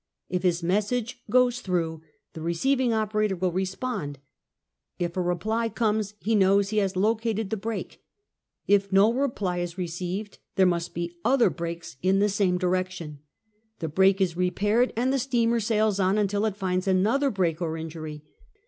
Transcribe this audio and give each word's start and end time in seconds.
If 0.29 0.41
his 0.41 0.63
message 0.63 1.21
goes 1.29 1.61
through, 1.61 2.01
the 2.33 2.41
receiving 2.41 2.91
operator 2.91 3.35
will 3.35 3.51
respond. 3.51 4.17
If 4.97 5.15
a 5.15 5.21
reply 5.21 5.69
comes, 5.69 6.15
he 6.19 6.33
knows 6.33 6.69
he 6.69 6.77
has 6.79 6.95
located 6.95 7.51
the 7.51 7.57
break; 7.57 8.01
if 8.65 8.91
no 8.91 9.13
reply 9.13 9.59
is 9.59 9.77
received, 9.77 10.39
there 10.55 10.65
must 10.65 10.95
be 10.95 11.19
other 11.23 11.51
breaks 11.51 11.97
in 12.01 12.17
the 12.17 12.29
same 12.29 12.57
direction. 12.57 13.19
The 13.77 13.89
break 13.89 14.19
is 14.19 14.35
repaired, 14.35 14.91
and 14.97 15.13
the 15.13 15.19
steamer 15.19 15.59
sails 15.59 15.99
on 15.99 16.17
until 16.17 16.47
it 16.47 16.57
finds 16.57 16.87
another 16.87 17.29
break 17.29 17.61
or 17.61 17.77
injury. 17.77 18.23